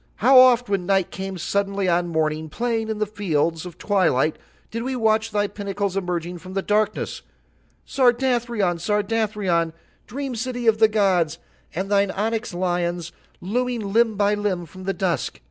"How 0.15 0.39
oft 0.39 0.67
when 0.67 0.87
Night 0.87 1.11
came 1.11 1.37
suddenly 1.37 1.87
on 1.87 2.07
Morning 2.07 2.49
playing 2.49 2.89
in 2.89 2.97
the 2.97 3.05
fields 3.05 3.67
of 3.67 3.77
Twilight 3.77 4.39
did 4.71 4.81
we 4.81 4.95
watch 4.95 5.29
thy 5.29 5.45
pinnacles 5.45 5.95
emerging 5.95 6.39
from 6.39 6.53
the 6.55 6.63
darkness, 6.63 7.21
Sardathrion, 7.85 8.79
Sardathrion, 8.79 9.73
dream 10.07 10.35
city 10.35 10.65
of 10.65 10.79
the 10.79 10.87
gods, 10.87 11.37
and 11.75 11.91
thine 11.91 12.09
onyx 12.09 12.51
lions 12.51 13.11
looming 13.41 13.93
limb 13.93 14.15
by 14.17 14.33
limb 14.33 14.65
from 14.65 14.85
the 14.85 14.93
dusk. 14.93 15.39